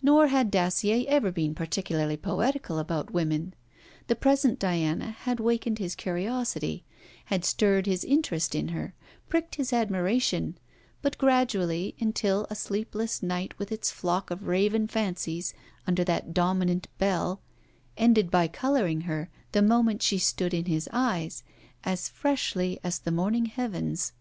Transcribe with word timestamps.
Nor 0.00 0.28
had 0.28 0.52
Dacier 0.52 1.04
ever 1.08 1.32
been 1.32 1.52
particularly 1.52 2.16
poetical 2.16 2.78
about 2.78 3.10
women. 3.10 3.52
The 4.06 4.14
present 4.14 4.60
Diana 4.60 5.10
had 5.10 5.40
wakened 5.40 5.80
his 5.80 5.96
curiosity, 5.96 6.84
had 7.24 7.44
stirred 7.44 7.84
his 7.84 8.04
interest 8.04 8.54
in 8.54 8.68
her, 8.68 8.94
pricked 9.28 9.56
his 9.56 9.72
admiration, 9.72 10.56
but 11.02 11.18
gradually, 11.18 11.96
until 11.98 12.46
a 12.48 12.54
sleepless 12.54 13.24
night 13.24 13.58
with 13.58 13.72
its 13.72 13.90
flock 13.90 14.30
of 14.30 14.46
raven 14.46 14.86
fancies 14.86 15.52
under 15.84 16.04
that 16.04 16.32
dominant 16.32 16.86
Bell, 16.98 17.40
ended 17.96 18.30
by 18.30 18.46
colouring 18.46 19.00
her, 19.00 19.30
the 19.50 19.62
moment 19.62 20.00
she 20.00 20.18
stood 20.18 20.54
in 20.54 20.66
his 20.66 20.88
eyes, 20.92 21.42
as 21.82 22.08
freshly 22.08 22.78
as 22.84 23.00
the 23.00 23.10
morning 23.10 23.46
heavens. 23.46 24.12